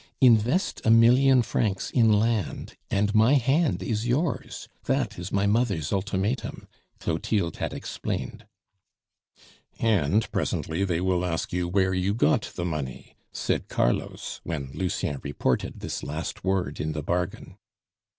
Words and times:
"Invest 0.19 0.81
a 0.83 0.89
million 0.89 1.43
francs 1.43 1.91
in 1.91 2.11
land, 2.11 2.75
and 2.89 3.13
my 3.13 3.35
hand 3.35 3.83
is 3.83 4.07
yours: 4.07 4.67
that 4.85 5.19
is 5.19 5.31
my 5.31 5.45
mother's 5.45 5.93
ultimatum," 5.93 6.67
Clotilde 6.99 7.57
had 7.57 7.71
explained. 7.71 8.47
"And 9.77 10.25
presently 10.31 10.83
they 10.85 11.01
will 11.01 11.23
ask 11.23 11.53
you 11.53 11.67
where 11.67 11.93
you 11.93 12.15
got 12.15 12.51
the 12.55 12.65
money," 12.65 13.15
said 13.31 13.67
Carlos, 13.67 14.41
when 14.43 14.71
Lucien 14.73 15.19
reported 15.21 15.81
this 15.81 16.01
last 16.01 16.43
word 16.43 16.79
in 16.79 16.93
the 16.93 17.03
bargain. 17.03 17.57